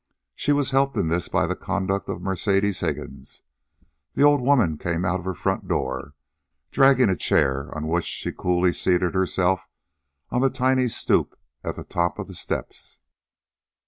[0.33, 3.43] She was helped in this by the conduct of Mercedes Higgins.
[4.15, 6.15] The old woman came out of her front door,
[6.71, 9.67] dragging a chair, on which she coolly seated herself
[10.31, 12.97] on the tiny stoop at the top of the steps.